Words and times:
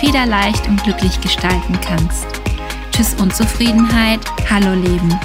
federleicht 0.00 0.66
und 0.66 0.82
glücklich 0.82 1.20
gestalten 1.20 1.78
kannst. 1.82 2.26
Tschüss 2.90 3.14
Unzufriedenheit, 3.20 4.20
hallo 4.48 4.72
Leben. 4.72 5.20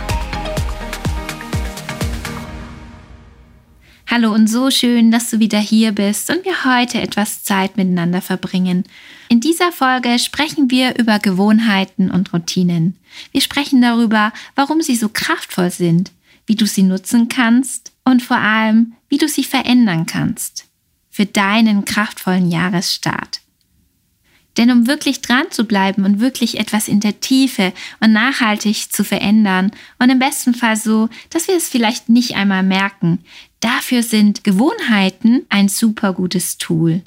Hallo 4.05 4.33
und 4.33 4.47
so 4.47 4.69
schön, 4.69 5.11
dass 5.11 5.30
du 5.30 5.39
wieder 5.39 5.59
hier 5.59 5.93
bist 5.93 6.30
und 6.30 6.43
wir 6.43 6.66
heute 6.66 7.02
etwas 7.02 7.45
Zeit 7.45 7.77
miteinander 7.77 8.21
verbringen. 8.21 8.83
In 9.30 9.39
dieser 9.39 9.71
Folge 9.71 10.19
sprechen 10.19 10.69
wir 10.69 10.99
über 10.99 11.19
Gewohnheiten 11.19 12.11
und 12.11 12.33
Routinen. 12.33 12.97
Wir 13.31 13.39
sprechen 13.39 13.81
darüber, 13.81 14.33
warum 14.55 14.81
sie 14.81 14.97
so 14.97 15.07
kraftvoll 15.07 15.71
sind, 15.71 16.11
wie 16.47 16.55
du 16.55 16.67
sie 16.67 16.83
nutzen 16.83 17.30
kannst 17.30 17.94
und 18.03 18.21
vor 18.21 18.38
allem, 18.38 18.94
wie 19.07 19.17
du 19.17 19.30
sie 19.30 19.45
verändern 19.45 20.05
kannst 20.05 20.66
für 21.09 21.25
deinen 21.25 21.85
kraftvollen 21.85 22.52
Jahresstart. 22.52 23.39
Denn 24.58 24.72
um 24.72 24.88
wirklich 24.88 25.22
dran 25.22 25.45
zu 25.50 25.66
bleiben 25.66 26.05
und 26.05 26.20
wirklich 26.20 26.59
etwas 26.59 26.88
in 26.88 27.02
der 27.02 27.20
Tiefe 27.20 27.73
und 28.00 28.14
nachhaltig 28.14 28.92
zu 28.92 29.03
verändern 29.03 29.72
und 30.00 30.09
im 30.09 30.20
besten 30.20 30.53
Fall 30.53 30.78
so, 30.78 31.09
dass 31.30 31.47
wir 31.47 31.56
es 31.56 31.67
vielleicht 31.67 32.08
nicht 32.08 32.36
einmal 32.36 32.64
merken, 32.64 33.20
dafür 33.59 34.02
sind 34.02 34.44
Gewohnheiten 34.44 35.45
ein 35.50 35.67
super 35.67 36.14
gutes 36.14 36.58
Tool. 36.58 37.02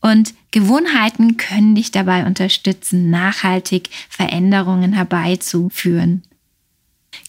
Und 0.00 0.34
Gewohnheiten 0.50 1.36
können 1.36 1.76
dich 1.76 1.92
dabei 1.92 2.26
unterstützen, 2.26 3.10
nachhaltig 3.10 3.88
Veränderungen 4.08 4.94
herbeizuführen. 4.94 6.24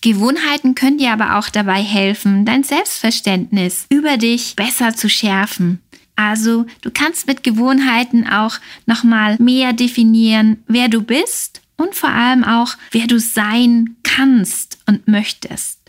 Gewohnheiten 0.01 0.73
können 0.73 0.97
dir 0.97 1.11
aber 1.11 1.37
auch 1.37 1.49
dabei 1.49 1.83
helfen, 1.83 2.45
dein 2.45 2.63
Selbstverständnis 2.63 3.85
über 3.89 4.17
dich 4.17 4.55
besser 4.55 4.95
zu 4.95 5.07
schärfen 5.07 5.82
also 6.15 6.65
du 6.81 6.91
kannst 6.91 7.27
mit 7.27 7.43
Gewohnheiten 7.43 8.27
auch 8.27 8.59
nochmal 8.85 9.37
mehr 9.39 9.73
definieren, 9.73 10.63
wer 10.67 10.87
du 10.87 11.01
bist 11.01 11.61
und 11.77 11.95
vor 11.95 12.09
allem 12.09 12.43
auch, 12.43 12.75
wer 12.91 13.07
du 13.07 13.19
sein 13.19 13.95
kannst 14.03 14.77
und 14.85 15.07
möchtest. 15.07 15.79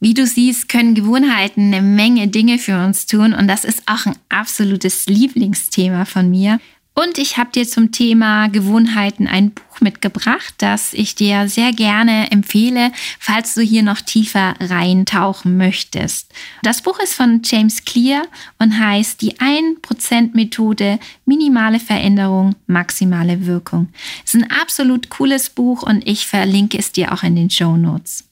Wie 0.00 0.14
du 0.14 0.26
siehst, 0.26 0.68
können 0.68 0.96
Gewohnheiten 0.96 1.72
eine 1.72 1.80
Menge 1.80 2.26
Dinge 2.26 2.58
für 2.58 2.84
uns 2.84 3.06
tun 3.06 3.32
und 3.32 3.46
das 3.46 3.64
ist 3.64 3.82
auch 3.86 4.04
ein 4.04 4.16
absolutes 4.28 5.06
Lieblingsthema 5.06 6.06
von 6.06 6.28
mir. 6.28 6.58
Und 6.94 7.16
ich 7.16 7.38
habe 7.38 7.50
dir 7.50 7.66
zum 7.66 7.90
Thema 7.90 8.48
Gewohnheiten 8.48 9.26
ein 9.26 9.52
Buch 9.52 9.80
mitgebracht, 9.80 10.54
das 10.58 10.92
ich 10.92 11.14
dir 11.14 11.48
sehr 11.48 11.72
gerne 11.72 12.30
empfehle, 12.30 12.92
falls 13.18 13.54
du 13.54 13.62
hier 13.62 13.82
noch 13.82 14.02
tiefer 14.02 14.54
reintauchen 14.60 15.56
möchtest. 15.56 16.30
Das 16.62 16.82
Buch 16.82 16.98
ist 17.00 17.14
von 17.14 17.40
James 17.42 17.86
Clear 17.86 18.24
und 18.58 18.78
heißt 18.78 19.22
Die 19.22 19.38
1% 19.38 20.34
Methode, 20.34 20.98
minimale 21.24 21.80
Veränderung, 21.80 22.56
maximale 22.66 23.46
Wirkung. 23.46 23.88
Ist 24.24 24.34
ein 24.34 24.50
absolut 24.50 25.08
cooles 25.08 25.48
Buch 25.48 25.82
und 25.82 26.06
ich 26.06 26.26
verlinke 26.26 26.78
es 26.78 26.92
dir 26.92 27.12
auch 27.12 27.22
in 27.22 27.36
den 27.36 27.48
Show 27.48 27.78
Notes. 27.78 28.24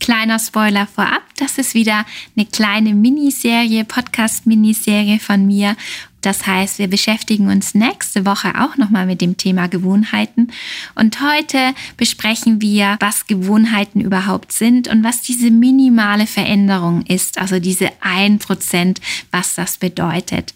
Kleiner 0.00 0.38
Spoiler 0.38 0.86
vorab, 0.86 1.22
das 1.36 1.58
ist 1.58 1.74
wieder 1.74 2.06
eine 2.36 2.46
kleine 2.46 2.94
Miniserie, 2.94 3.84
Podcast-Miniserie 3.84 5.18
von 5.18 5.46
mir. 5.46 5.76
Das 6.20 6.46
heißt, 6.46 6.78
wir 6.78 6.88
beschäftigen 6.88 7.48
uns 7.48 7.74
nächste 7.74 8.26
Woche 8.26 8.52
auch 8.60 8.76
nochmal 8.76 9.06
mit 9.06 9.20
dem 9.20 9.36
Thema 9.36 9.68
Gewohnheiten. 9.68 10.48
Und 10.94 11.20
heute 11.20 11.74
besprechen 11.96 12.60
wir, 12.60 12.96
was 13.00 13.26
Gewohnheiten 13.26 14.00
überhaupt 14.00 14.52
sind 14.52 14.88
und 14.88 15.04
was 15.04 15.22
diese 15.22 15.50
minimale 15.50 16.26
Veränderung 16.26 17.04
ist, 17.06 17.38
also 17.38 17.60
diese 17.60 17.90
ein 18.00 18.38
Prozent, 18.38 19.00
was 19.30 19.54
das 19.54 19.78
bedeutet. 19.78 20.54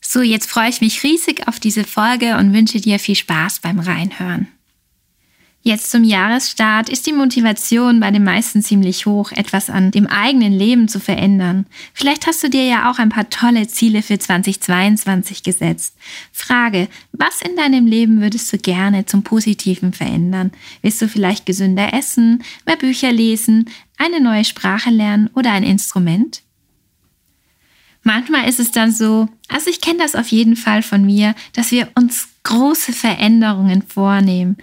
So, 0.00 0.22
jetzt 0.22 0.50
freue 0.50 0.70
ich 0.70 0.80
mich 0.80 1.02
riesig 1.02 1.48
auf 1.48 1.58
diese 1.60 1.84
Folge 1.84 2.36
und 2.36 2.52
wünsche 2.52 2.80
dir 2.80 2.98
viel 2.98 3.16
Spaß 3.16 3.60
beim 3.60 3.80
Reinhören. 3.80 4.48
Jetzt 5.66 5.90
zum 5.90 6.04
Jahresstart 6.04 6.88
ist 6.88 7.08
die 7.08 7.12
Motivation 7.12 7.98
bei 7.98 8.12
den 8.12 8.22
meisten 8.22 8.62
ziemlich 8.62 9.04
hoch, 9.04 9.32
etwas 9.32 9.68
an 9.68 9.90
dem 9.90 10.06
eigenen 10.06 10.52
Leben 10.52 10.86
zu 10.86 11.00
verändern. 11.00 11.66
Vielleicht 11.92 12.28
hast 12.28 12.44
du 12.44 12.48
dir 12.48 12.62
ja 12.62 12.88
auch 12.88 13.00
ein 13.00 13.08
paar 13.08 13.30
tolle 13.30 13.66
Ziele 13.66 14.02
für 14.02 14.16
2022 14.16 15.42
gesetzt. 15.42 15.96
Frage, 16.30 16.86
was 17.10 17.42
in 17.42 17.56
deinem 17.56 17.84
Leben 17.84 18.20
würdest 18.20 18.52
du 18.52 18.58
gerne 18.58 19.06
zum 19.06 19.24
Positiven 19.24 19.92
verändern? 19.92 20.52
Willst 20.82 21.02
du 21.02 21.08
vielleicht 21.08 21.46
gesünder 21.46 21.92
essen, 21.92 22.44
mehr 22.64 22.76
Bücher 22.76 23.10
lesen, 23.10 23.68
eine 23.98 24.20
neue 24.20 24.44
Sprache 24.44 24.90
lernen 24.90 25.30
oder 25.34 25.50
ein 25.50 25.64
Instrument? 25.64 26.42
Manchmal 28.04 28.48
ist 28.48 28.60
es 28.60 28.70
dann 28.70 28.92
so, 28.92 29.28
also 29.48 29.68
ich 29.68 29.80
kenne 29.80 29.98
das 29.98 30.14
auf 30.14 30.28
jeden 30.28 30.54
Fall 30.54 30.84
von 30.84 31.04
mir, 31.04 31.34
dass 31.54 31.72
wir 31.72 31.88
uns 31.96 32.28
große 32.44 32.92
Veränderungen 32.92 33.82
vornehmen 33.82 34.58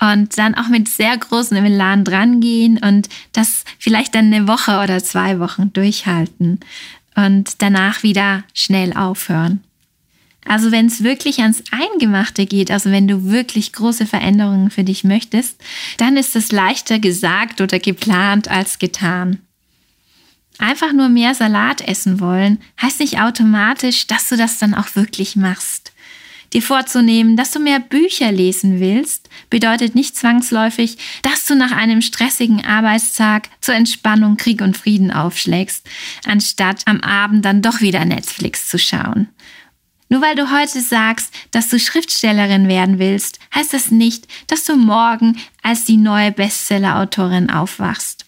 und 0.00 0.36
dann 0.38 0.54
auch 0.54 0.68
mit 0.68 0.88
sehr 0.88 1.16
großen 1.16 1.56
Elan 1.56 2.04
drangehen 2.04 2.78
und 2.78 3.08
das 3.32 3.64
vielleicht 3.78 4.14
dann 4.14 4.32
eine 4.32 4.46
Woche 4.46 4.80
oder 4.80 5.02
zwei 5.02 5.40
Wochen 5.40 5.72
durchhalten 5.72 6.60
und 7.16 7.62
danach 7.62 8.02
wieder 8.02 8.44
schnell 8.54 8.92
aufhören. 8.92 9.62
Also 10.44 10.70
wenn 10.72 10.86
es 10.86 11.02
wirklich 11.02 11.40
ans 11.40 11.62
Eingemachte 11.70 12.46
geht, 12.46 12.70
also 12.70 12.90
wenn 12.90 13.06
du 13.06 13.24
wirklich 13.24 13.72
große 13.72 14.06
Veränderungen 14.06 14.70
für 14.70 14.84
dich 14.84 15.04
möchtest, 15.04 15.60
dann 15.98 16.16
ist 16.16 16.36
es 16.36 16.52
leichter 16.52 16.98
gesagt 16.98 17.60
oder 17.60 17.78
geplant 17.78 18.48
als 18.48 18.78
getan. 18.78 19.40
Einfach 20.58 20.92
nur 20.92 21.08
mehr 21.08 21.34
Salat 21.34 21.86
essen 21.86 22.18
wollen, 22.18 22.58
heißt 22.80 23.00
nicht 23.00 23.20
automatisch, 23.20 24.06
dass 24.06 24.28
du 24.28 24.36
das 24.36 24.58
dann 24.58 24.74
auch 24.74 24.96
wirklich 24.96 25.36
machst. 25.36 25.92
Dir 26.52 26.62
vorzunehmen, 26.62 27.36
dass 27.36 27.50
du 27.50 27.58
mehr 27.58 27.78
Bücher 27.78 28.32
lesen 28.32 28.80
willst, 28.80 29.28
bedeutet 29.50 29.94
nicht 29.94 30.16
zwangsläufig, 30.16 30.96
dass 31.22 31.44
du 31.44 31.54
nach 31.54 31.72
einem 31.72 32.00
stressigen 32.00 32.64
Arbeitstag 32.64 33.50
zur 33.60 33.74
Entspannung 33.74 34.38
Krieg 34.38 34.62
und 34.62 34.76
Frieden 34.76 35.10
aufschlägst, 35.10 35.86
anstatt 36.24 36.82
am 36.86 37.00
Abend 37.00 37.44
dann 37.44 37.60
doch 37.60 37.80
wieder 37.80 38.04
Netflix 38.04 38.68
zu 38.68 38.78
schauen. 38.78 39.28
Nur 40.08 40.22
weil 40.22 40.36
du 40.36 40.50
heute 40.50 40.80
sagst, 40.80 41.34
dass 41.50 41.68
du 41.68 41.78
Schriftstellerin 41.78 42.66
werden 42.66 42.98
willst, 42.98 43.38
heißt 43.54 43.74
das 43.74 43.90
nicht, 43.90 44.26
dass 44.46 44.64
du 44.64 44.76
morgen 44.76 45.36
als 45.62 45.84
die 45.84 45.98
neue 45.98 46.32
Bestsellerautorin 46.32 47.50
aufwachst. 47.50 48.24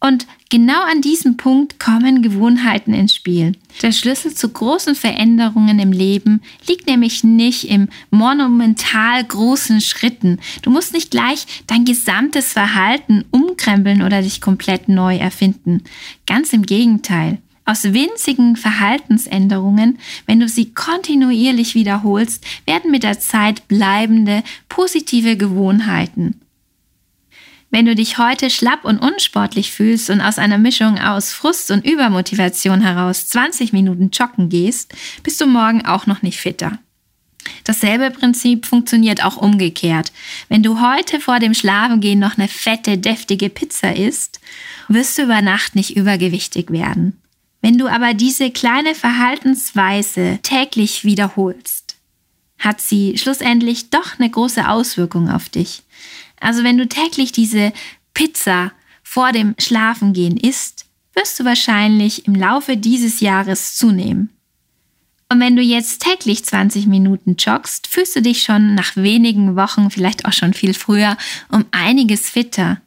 Und 0.00 0.26
genau 0.48 0.80
an 0.84 1.02
diesem 1.02 1.36
Punkt 1.36 1.80
kommen 1.80 2.22
Gewohnheiten 2.22 2.94
ins 2.94 3.14
Spiel. 3.14 3.52
Der 3.82 3.90
Schlüssel 3.90 4.32
zu 4.32 4.48
großen 4.48 4.94
Veränderungen 4.94 5.80
im 5.80 5.90
Leben 5.90 6.40
liegt 6.68 6.86
nämlich 6.86 7.24
nicht 7.24 7.68
im 7.68 7.88
monumental 8.10 9.24
großen 9.24 9.80
Schritten. 9.80 10.38
Du 10.62 10.70
musst 10.70 10.92
nicht 10.92 11.10
gleich 11.10 11.46
dein 11.66 11.84
gesamtes 11.84 12.52
Verhalten 12.52 13.24
umkrempeln 13.30 14.02
oder 14.02 14.22
dich 14.22 14.40
komplett 14.40 14.88
neu 14.88 15.16
erfinden. 15.16 15.82
Ganz 16.26 16.52
im 16.52 16.62
Gegenteil. 16.62 17.38
Aus 17.64 17.84
winzigen 17.84 18.56
Verhaltensänderungen, 18.56 19.98
wenn 20.26 20.40
du 20.40 20.48
sie 20.48 20.72
kontinuierlich 20.72 21.74
wiederholst, 21.74 22.42
werden 22.64 22.90
mit 22.90 23.02
der 23.02 23.20
Zeit 23.20 23.68
bleibende 23.68 24.42
positive 24.70 25.36
Gewohnheiten. 25.36 26.40
Wenn 27.70 27.84
du 27.84 27.94
dich 27.94 28.16
heute 28.16 28.48
schlapp 28.48 28.84
und 28.84 28.98
unsportlich 28.98 29.72
fühlst 29.72 30.08
und 30.08 30.22
aus 30.22 30.38
einer 30.38 30.56
Mischung 30.56 30.98
aus 30.98 31.32
Frust 31.32 31.70
und 31.70 31.84
Übermotivation 31.84 32.80
heraus 32.80 33.28
20 33.28 33.72
Minuten 33.72 34.10
joggen 34.10 34.48
gehst, 34.48 34.94
bist 35.22 35.40
du 35.40 35.46
morgen 35.46 35.84
auch 35.84 36.06
noch 36.06 36.22
nicht 36.22 36.40
fitter. 36.40 36.78
Dasselbe 37.64 38.10
Prinzip 38.10 38.66
funktioniert 38.66 39.24
auch 39.24 39.36
umgekehrt. 39.36 40.12
Wenn 40.48 40.62
du 40.62 40.80
heute 40.80 41.20
vor 41.20 41.38
dem 41.38 41.54
Schlafengehen 41.54 42.18
noch 42.18 42.38
eine 42.38 42.48
fette, 42.48 42.98
deftige 42.98 43.50
Pizza 43.50 43.94
isst, 43.94 44.40
wirst 44.88 45.18
du 45.18 45.22
über 45.22 45.42
Nacht 45.42 45.74
nicht 45.74 45.96
übergewichtig 45.96 46.70
werden. 46.70 47.20
Wenn 47.60 47.76
du 47.76 47.86
aber 47.88 48.14
diese 48.14 48.50
kleine 48.50 48.94
Verhaltensweise 48.94 50.38
täglich 50.42 51.04
wiederholst, 51.04 51.96
hat 52.58 52.80
sie 52.80 53.18
schlussendlich 53.18 53.90
doch 53.90 54.18
eine 54.18 54.30
große 54.30 54.68
Auswirkung 54.68 55.30
auf 55.30 55.48
dich. 55.48 55.82
Also 56.40 56.64
wenn 56.64 56.78
du 56.78 56.86
täglich 56.86 57.32
diese 57.32 57.72
Pizza 58.14 58.72
vor 59.02 59.32
dem 59.32 59.54
Schlafengehen 59.58 60.36
isst, 60.36 60.86
wirst 61.14 61.40
du 61.40 61.44
wahrscheinlich 61.44 62.26
im 62.26 62.34
Laufe 62.34 62.76
dieses 62.76 63.20
Jahres 63.20 63.76
zunehmen. 63.76 64.30
Und 65.30 65.40
wenn 65.40 65.56
du 65.56 65.62
jetzt 65.62 66.02
täglich 66.02 66.44
20 66.44 66.86
Minuten 66.86 67.36
joggst, 67.38 67.86
fühlst 67.86 68.16
du 68.16 68.22
dich 68.22 68.42
schon 68.42 68.74
nach 68.74 68.96
wenigen 68.96 69.56
Wochen, 69.56 69.90
vielleicht 69.90 70.24
auch 70.24 70.32
schon 70.32 70.54
viel 70.54 70.72
früher, 70.72 71.18
um 71.50 71.66
einiges 71.70 72.30
fitter, 72.30 72.80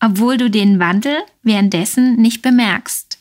obwohl 0.00 0.36
du 0.36 0.50
den 0.50 0.80
Wandel 0.80 1.16
währenddessen 1.42 2.16
nicht 2.16 2.42
bemerkst. 2.42 3.18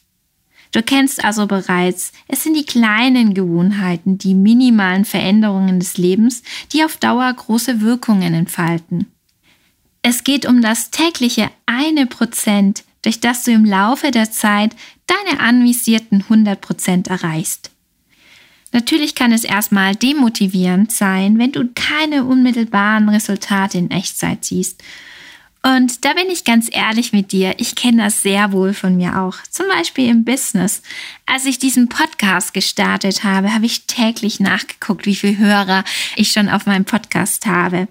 Du 0.72 0.82
kennst 0.82 1.24
also 1.24 1.46
bereits, 1.46 2.14
es 2.28 2.42
sind 2.42 2.56
die 2.56 2.66
kleinen 2.66 3.36
Gewohnheiten, 3.36 4.18
die 4.18 4.34
minimalen 4.34 5.06
Veränderungen 5.06 5.80
des 5.80 5.98
Lebens, 5.98 6.42
die 6.72 6.84
auf 6.84 6.98
Dauer 6.98 7.32
große 7.32 7.82
Wirkungen 7.82 8.34
entfalten. 8.34 9.12
Es 10.06 10.26
geht 10.26 10.46
um 10.46 10.62
das 10.62 10.92
tägliche 10.92 11.50
eine 11.66 12.06
Prozent, 12.06 12.84
durch 13.04 13.22
das 13.22 13.46
du 13.46 13.52
im 13.52 13.64
Laufe 13.64 14.12
der 14.12 14.30
Zeit 14.30 14.76
deine 15.08 15.40
anvisierten 15.40 16.24
100 16.24 16.60
Prozent 16.60 17.08
erreichst. 17.08 17.72
Natürlich 18.74 19.16
kann 19.16 19.32
es 19.32 19.46
erstmal 19.46 19.96
demotivierend 19.96 20.92
sein, 20.92 21.40
wenn 21.40 21.54
du 21.54 21.70
keine 21.74 22.26
unmittelbaren 22.26 23.08
Resultate 23.08 23.78
in 23.78 23.92
Echtzeit 23.92 24.44
siehst. 24.44 24.84
Und 25.65 26.04
da 26.04 26.13
bin 26.13 26.30
ich 26.30 26.44
ganz 26.44 26.68
ehrlich 26.69 27.13
mit 27.13 27.31
dir, 27.31 27.56
ich 27.57 27.75
kenne 27.75 28.04
das 28.04 28.21
sehr 28.21 28.51
wohl 28.51 28.74
von 28.74 28.98
mir 28.98 29.21
auch. 29.21 29.38
Zum 29.50 29.65
Beispiel 29.69 30.10
im 30.10 30.25
Business. 30.25 30.81
Als 31.25 31.45
ich 31.45 31.57
diesen 31.57 31.88
Podcast 31.88 32.54
gestartet 32.54 33.24
habe, 33.24 33.54
habe 33.54 33.65
ich 33.65 33.86
täglich 33.88 34.42
nachgeguckt, 34.42 35.06
wie 35.06 35.15
viele 35.15 35.38
Hörer 35.38 35.86
ich 36.18 36.33
schon 36.33 36.50
auf 36.50 36.65
meinem 36.65 36.83
Podcast 36.83 37.45
habe. 37.45 37.88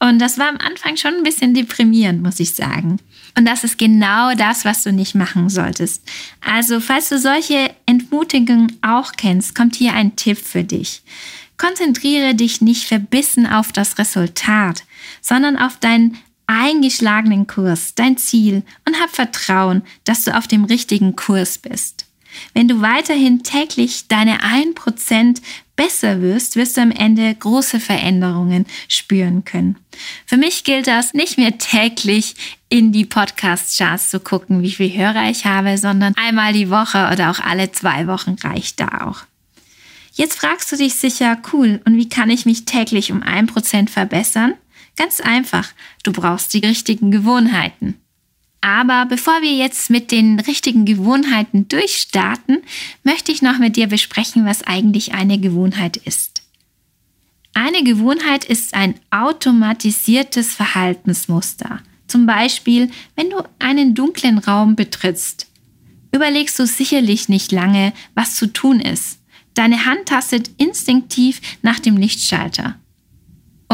Und 0.00 0.18
das 0.18 0.36
war 0.36 0.50
am 0.50 0.58
Anfang 0.58 0.98
schon 0.98 1.14
ein 1.14 1.22
bisschen 1.22 1.54
deprimierend, 1.54 2.22
muss 2.22 2.40
ich 2.40 2.52
sagen. 2.52 2.98
Und 3.38 3.46
das 3.46 3.64
ist 3.64 3.78
genau 3.78 4.34
das, 4.34 4.66
was 4.66 4.82
du 4.82 4.92
nicht 4.92 5.14
machen 5.14 5.48
solltest. 5.48 6.02
Also, 6.42 6.78
falls 6.78 7.08
du 7.08 7.18
solche 7.18 7.74
Entmutigungen 7.86 8.76
auch 8.82 9.12
kennst, 9.16 9.54
kommt 9.54 9.76
hier 9.76 9.94
ein 9.94 10.14
Tipp 10.14 10.36
für 10.36 10.62
dich. 10.62 11.00
Konzentriere 11.56 12.34
dich 12.34 12.60
nicht 12.60 12.84
verbissen 12.84 13.46
auf 13.46 13.72
das 13.72 13.96
Resultat, 13.96 14.84
sondern 15.22 15.56
auf 15.56 15.78
deinen 15.78 16.18
eingeschlagenen 16.46 17.46
Kurs, 17.46 17.94
dein 17.94 18.16
Ziel 18.16 18.62
und 18.86 19.00
hab 19.00 19.10
Vertrauen, 19.10 19.82
dass 20.04 20.24
du 20.24 20.36
auf 20.36 20.46
dem 20.46 20.64
richtigen 20.64 21.16
Kurs 21.16 21.58
bist. 21.58 22.06
Wenn 22.52 22.68
du 22.68 22.80
weiterhin 22.80 23.42
täglich 23.42 24.08
deine 24.08 24.40
1% 24.40 25.40
besser 25.76 26.20
wirst, 26.20 26.56
wirst 26.56 26.76
du 26.76 26.82
am 26.82 26.90
Ende 26.90 27.34
große 27.34 27.80
Veränderungen 27.80 28.66
spüren 28.88 29.44
können. 29.44 29.76
Für 30.26 30.36
mich 30.36 30.64
gilt 30.64 30.86
das 30.86 31.14
nicht 31.14 31.38
mehr 31.38 31.58
täglich 31.58 32.34
in 32.68 32.92
die 32.92 33.04
Podcast-Charts 33.04 34.10
zu 34.10 34.20
gucken, 34.20 34.62
wie 34.62 34.72
viel 34.72 34.92
Hörer 34.92 35.30
ich 35.30 35.46
habe, 35.46 35.78
sondern 35.78 36.14
einmal 36.16 36.52
die 36.52 36.70
Woche 36.70 37.08
oder 37.12 37.30
auch 37.30 37.40
alle 37.40 37.72
zwei 37.72 38.06
Wochen 38.06 38.36
reicht 38.42 38.80
da 38.80 39.06
auch. 39.06 39.24
Jetzt 40.12 40.38
fragst 40.38 40.70
du 40.70 40.76
dich 40.76 40.94
sicher, 40.94 41.38
cool, 41.52 41.80
und 41.84 41.96
wie 41.96 42.08
kann 42.08 42.30
ich 42.30 42.46
mich 42.46 42.64
täglich 42.64 43.10
um 43.10 43.22
1% 43.22 43.88
verbessern? 43.88 44.54
Ganz 44.96 45.20
einfach, 45.20 45.72
du 46.02 46.12
brauchst 46.12 46.54
die 46.54 46.60
richtigen 46.60 47.10
Gewohnheiten. 47.10 48.00
Aber 48.60 49.04
bevor 49.06 49.42
wir 49.42 49.52
jetzt 49.52 49.90
mit 49.90 50.10
den 50.10 50.40
richtigen 50.40 50.86
Gewohnheiten 50.86 51.68
durchstarten, 51.68 52.62
möchte 53.02 53.30
ich 53.30 53.42
noch 53.42 53.58
mit 53.58 53.76
dir 53.76 53.88
besprechen, 53.88 54.46
was 54.46 54.62
eigentlich 54.62 55.12
eine 55.12 55.38
Gewohnheit 55.38 55.98
ist. 55.98 56.42
Eine 57.52 57.84
Gewohnheit 57.84 58.44
ist 58.44 58.74
ein 58.74 58.94
automatisiertes 59.10 60.54
Verhaltensmuster. 60.54 61.80
Zum 62.06 62.26
Beispiel, 62.26 62.90
wenn 63.16 63.30
du 63.30 63.42
einen 63.58 63.94
dunklen 63.94 64.38
Raum 64.38 64.76
betrittst, 64.76 65.46
überlegst 66.12 66.58
du 66.58 66.66
sicherlich 66.66 67.28
nicht 67.28 67.52
lange, 67.52 67.92
was 68.14 68.34
zu 68.34 68.52
tun 68.52 68.80
ist. 68.80 69.18
Deine 69.54 69.84
Hand 69.84 70.06
tastet 70.06 70.50
instinktiv 70.56 71.40
nach 71.62 71.80
dem 71.80 71.96
Lichtschalter. 71.96 72.78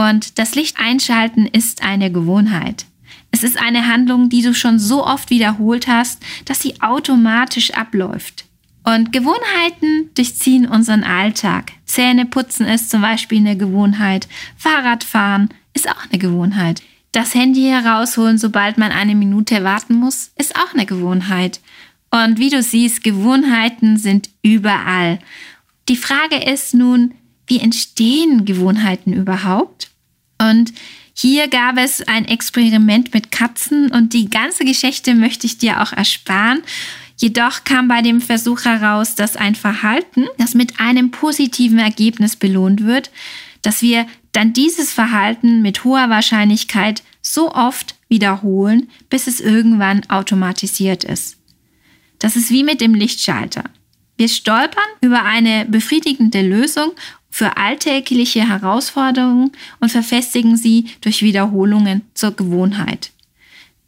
Und 0.01 0.39
das 0.39 0.55
Licht 0.55 0.79
einschalten 0.79 1.45
ist 1.45 1.83
eine 1.83 2.11
Gewohnheit. 2.11 2.87
Es 3.33 3.43
ist 3.43 3.61
eine 3.61 3.87
Handlung, 3.87 4.31
die 4.31 4.41
du 4.41 4.55
schon 4.55 4.79
so 4.79 5.07
oft 5.07 5.29
wiederholt 5.29 5.89
hast, 5.89 6.23
dass 6.47 6.63
sie 6.63 6.81
automatisch 6.81 7.75
abläuft. 7.75 8.47
Und 8.83 9.13
Gewohnheiten 9.13 10.09
durchziehen 10.15 10.67
unseren 10.67 11.05
Alltag. 11.05 11.73
Zähne 11.85 12.25
putzen 12.25 12.67
ist 12.67 12.89
zum 12.91 13.03
Beispiel 13.03 13.41
eine 13.41 13.59
Gewohnheit. 13.59 14.27
Fahrradfahren 14.57 15.51
ist 15.75 15.87
auch 15.87 16.07
eine 16.11 16.19
Gewohnheit. 16.19 16.83
Das 17.13 17.35
Handy 17.35 17.65
herausholen, 17.65 18.39
sobald 18.39 18.79
man 18.79 18.93
eine 18.93 19.15
Minute 19.15 19.63
warten 19.65 19.97
muss, 19.97 20.31
ist 20.39 20.57
auch 20.57 20.73
eine 20.73 20.87
Gewohnheit. 20.87 21.61
Und 22.11 22.39
wie 22.39 22.49
du 22.49 22.63
siehst, 22.63 23.05
Gewohnheiten 23.05 23.99
sind 23.99 24.31
überall. 24.41 25.19
Die 25.91 25.97
Frage 25.97 26.37
ist 26.37 26.73
nun, 26.73 27.13
wie 27.47 27.61
entstehen 27.61 28.47
Gewohnheiten 28.47 29.13
überhaupt? 29.13 29.90
Und 30.41 30.73
hier 31.15 31.49
gab 31.49 31.77
es 31.77 32.03
ein 32.03 32.25
Experiment 32.25 33.13
mit 33.13 33.31
Katzen 33.31 33.91
und 33.93 34.15
die 34.15 34.31
ganze 34.31 34.65
Geschichte 34.65 35.15
möchte 35.15 35.47
ich 35.47 35.59
dir 35.59 35.83
auch 35.83 35.93
ersparen. 35.93 36.63
Jedoch 37.17 37.65
kam 37.65 37.89
bei 37.89 38.01
dem 38.01 38.23
Versuch 38.23 38.65
heraus, 38.65 39.15
dass 39.15 39.37
ein 39.37 39.55
Verhalten, 39.55 40.27
das 40.39 40.55
mit 40.55 40.81
einem 40.81 41.11
positiven 41.11 41.79
Ergebnis 41.79 42.37
belohnt 42.37 42.85
wird, 42.85 43.11
dass 43.61 43.83
wir 43.83 44.07
dann 44.33 44.55
dieses 44.55 44.93
Verhalten 44.93 45.61
mit 45.61 45.85
hoher 45.85 46.09
Wahrscheinlichkeit 46.09 47.03
so 47.21 47.53
oft 47.53 47.97
wiederholen, 48.09 48.89
bis 49.11 49.27
es 49.27 49.41
irgendwann 49.41 50.09
automatisiert 50.09 51.05
ist. 51.05 51.37
Das 52.19 52.37
ist 52.37 52.51
wie 52.51 52.65
mit 52.65 52.81
dem 52.81 52.95
Lichtschalter. 52.95 53.65
Wir 54.17 54.29
stolpern 54.29 54.85
über 55.01 55.25
eine 55.25 55.67
befriedigende 55.67 56.43
Lösung 56.43 56.93
für 57.31 57.57
alltägliche 57.57 58.47
Herausforderungen 58.49 59.53
und 59.79 59.91
verfestigen 59.91 60.57
sie 60.57 60.87
durch 61.01 61.23
Wiederholungen 61.23 62.03
zur 62.15 62.33
Gewohnheit. 62.33 63.13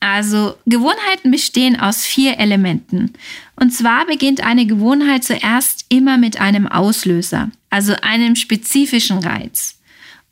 Also 0.01 0.57
Gewohnheiten 0.67 1.31
bestehen 1.31 1.79
aus 1.79 2.05
vier 2.05 2.39
Elementen. 2.39 3.13
Und 3.55 3.71
zwar 3.71 4.07
beginnt 4.07 4.43
eine 4.43 4.67
Gewohnheit 4.67 5.23
zuerst 5.23 5.87
immer 5.91 6.19
mit 6.19 6.41
einem 6.41 6.67
Auslöser, 6.67 7.51
also 7.71 7.95
einem 8.03 8.35
spezifischen 8.35 9.19
Reiz. 9.19 9.79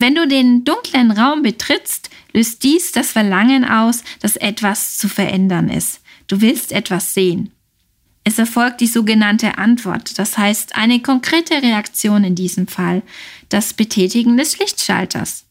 Wenn 0.00 0.14
du 0.14 0.26
den 0.26 0.64
dunklen 0.64 1.12
Raum 1.12 1.42
betrittst, 1.42 2.10
löst 2.32 2.62
dies 2.64 2.90
das 2.90 3.12
Verlangen 3.12 3.64
aus, 3.64 4.02
dass 4.20 4.36
etwas 4.36 4.96
zu 4.96 5.08
verändern 5.08 5.68
ist. 5.68 6.00
Du 6.26 6.40
willst 6.40 6.72
etwas 6.72 7.14
sehen. 7.14 7.52
Es 8.24 8.38
erfolgt 8.38 8.80
die 8.80 8.86
sogenannte 8.86 9.58
Antwort, 9.58 10.18
das 10.18 10.36
heißt 10.36 10.76
eine 10.76 11.00
konkrete 11.00 11.62
Reaktion 11.62 12.22
in 12.22 12.34
diesem 12.34 12.66
Fall, 12.66 13.02
das 13.48 13.72
Betätigen 13.72 14.36
des 14.36 14.58
Lichtschalters. 14.58 15.46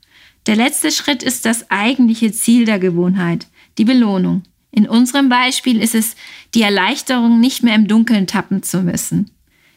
Der 0.45 0.55
letzte 0.55 0.91
Schritt 0.91 1.23
ist 1.23 1.45
das 1.45 1.69
eigentliche 1.71 2.31
Ziel 2.31 2.65
der 2.65 2.79
Gewohnheit, 2.79 3.47
die 3.77 3.85
Belohnung. 3.85 4.43
In 4.71 4.87
unserem 4.87 5.29
Beispiel 5.29 5.81
ist 5.81 5.95
es 5.95 6.15
die 6.53 6.61
Erleichterung, 6.61 7.39
nicht 7.39 7.63
mehr 7.63 7.75
im 7.75 7.87
Dunkeln 7.87 8.27
tappen 8.27 8.61
zu 8.61 8.81
müssen. 8.81 9.31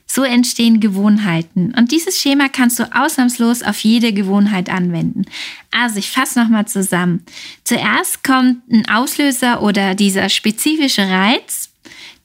So 0.07 0.25
entstehen 0.25 0.81
Gewohnheiten 0.81 1.73
und 1.75 1.91
dieses 1.91 2.21
Schema 2.21 2.49
kannst 2.49 2.79
du 2.79 2.85
ausnahmslos 2.95 3.63
auf 3.63 3.79
jede 3.83 4.13
Gewohnheit 4.13 4.69
anwenden. 4.69 5.25
Also 5.71 5.99
ich 5.99 6.11
fasse 6.11 6.39
nochmal 6.39 6.67
zusammen. 6.67 7.25
Zuerst 7.65 8.23
kommt 8.23 8.71
ein 8.71 8.87
Auslöser 8.91 9.63
oder 9.63 9.95
dieser 9.95 10.29
spezifische 10.29 11.09
Reiz, 11.09 11.72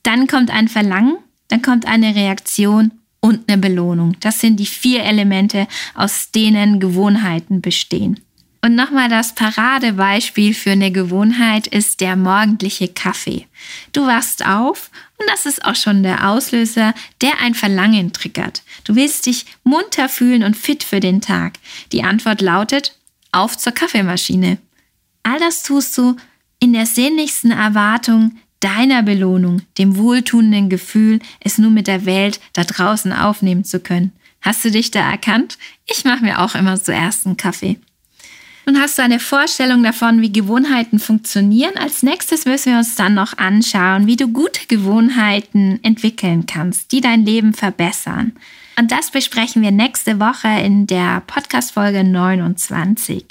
dann 0.08 0.26
kommt 0.28 0.52
ein 0.52 0.70
Verlangen, 0.70 1.18
dann 1.50 1.62
kommt 1.62 1.86
eine 1.86 2.16
Reaktion 2.16 2.94
und 3.20 3.50
eine 3.50 3.58
Belohnung. 3.58 4.16
Das 4.22 4.40
sind 4.40 4.58
die 4.58 4.66
vier 4.66 5.04
Elemente, 5.04 5.68
aus 5.96 6.32
denen 6.32 6.80
Gewohnheiten 6.80 7.60
bestehen. 7.60 8.22
Und 8.62 8.74
nochmal 8.76 9.10
das 9.10 9.36
Paradebeispiel 9.36 10.54
für 10.54 10.72
eine 10.72 10.92
Gewohnheit 10.92 11.68
ist 11.68 12.00
der 12.00 12.16
morgendliche 12.16 12.88
Kaffee. 12.88 13.48
Du 13.92 14.08
wachst 14.08 14.46
auf 14.46 14.92
und 15.20 15.30
das 15.30 15.46
ist 15.46 15.66
auch 15.66 15.76
schon 15.76 16.04
der 16.04 16.30
Auslöser, 16.30 16.94
der 17.22 17.40
ein 17.42 17.54
Verlangen 17.54 18.14
triggert. 18.14 18.64
Du 18.86 18.96
willst 18.96 19.26
dich 19.26 19.46
munter 19.66 20.08
fühlen 20.08 20.44
und 20.44 20.56
fit 20.56 20.86
für 20.86 21.02
den 21.02 21.20
Tag. 21.20 21.56
Die 21.92 22.04
Antwort 22.04 22.42
lautet, 22.42 22.98
auf 23.34 23.58
zur 23.58 23.74
Kaffeemaschine. 23.74 24.58
All 25.24 25.40
das 25.40 25.64
tust 25.64 25.98
du 25.98 26.16
in 26.60 26.72
der 26.72 26.86
sehnlichsten 26.86 27.52
Erwartung, 27.52 28.38
deiner 28.60 29.04
Belohnung, 29.04 29.62
dem 29.78 29.98
wohltuenden 29.98 30.70
Gefühl, 30.70 31.20
es 31.40 31.58
nun 31.58 31.74
mit 31.74 31.88
der 31.88 32.06
Welt 32.06 32.40
da 32.54 32.64
draußen 32.64 33.14
aufnehmen 33.14 33.64
zu 33.64 33.80
können. 33.80 34.12
Hast 34.42 34.64
du 34.64 34.72
dich 34.72 34.92
da 34.92 35.10
erkannt? 35.10 35.58
Ich 35.86 36.06
mache 36.06 36.24
mir 36.24 36.40
auch 36.40 36.56
immer 36.56 36.82
zuerst 36.82 37.26
einen 37.26 37.38
Kaffee. 37.38 37.78
Nun 38.66 38.82
hast 38.82 38.98
du 38.98 39.02
eine 39.02 39.22
Vorstellung 39.22 39.82
davon, 39.82 40.22
wie 40.22 40.32
Gewohnheiten 40.32 41.00
funktionieren. 41.00 41.78
Als 41.78 42.04
nächstes 42.04 42.46
müssen 42.46 42.74
wir 42.74 42.80
uns 42.80 42.96
dann 42.96 43.14
noch 43.14 43.38
anschauen, 43.38 44.08
wie 44.08 44.18
du 44.18 44.28
gute 44.28 44.68
Gewohnheiten 44.68 45.80
entwickeln 45.84 46.46
kannst, 46.48 46.92
die 46.92 47.00
dein 47.00 47.26
Leben 47.26 47.54
verbessern. 47.54 48.34
Und 48.78 48.92
das 48.92 49.10
besprechen 49.10 49.62
wir 49.62 49.72
nächste 49.72 50.20
Woche 50.20 50.50
in 50.64 50.86
der 50.86 51.22
Podcast-Folge 51.22 52.04
29. 52.04 53.26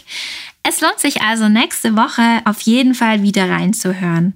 Es 0.62 0.80
lohnt 0.80 0.98
sich 0.98 1.20
also 1.20 1.50
nächste 1.50 1.96
Woche 1.96 2.40
auf 2.46 2.62
jeden 2.62 2.94
Fall 2.94 3.22
wieder 3.22 3.48
reinzuhören. 3.48 4.32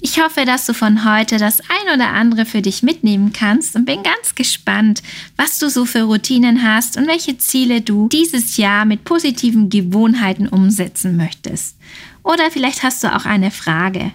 Ich 0.00 0.22
hoffe, 0.22 0.44
dass 0.44 0.66
du 0.66 0.74
von 0.74 1.10
heute 1.10 1.38
das 1.38 1.60
ein 1.60 1.94
oder 1.94 2.10
andere 2.10 2.44
für 2.44 2.62
dich 2.62 2.82
mitnehmen 2.82 3.32
kannst 3.32 3.76
und 3.76 3.86
bin 3.86 4.02
ganz 4.02 4.34
gespannt, 4.34 5.02
was 5.36 5.58
du 5.58 5.70
so 5.70 5.84
für 5.84 6.02
Routinen 6.02 6.62
hast 6.62 6.96
und 6.96 7.06
welche 7.06 7.38
Ziele 7.38 7.80
du 7.80 8.08
dieses 8.08 8.56
Jahr 8.56 8.84
mit 8.84 9.04
positiven 9.04 9.70
Gewohnheiten 9.70 10.48
umsetzen 10.48 11.16
möchtest. 11.16 11.76
Oder 12.22 12.50
vielleicht 12.50 12.82
hast 12.82 13.04
du 13.04 13.14
auch 13.14 13.24
eine 13.24 13.50
Frage. 13.50 14.12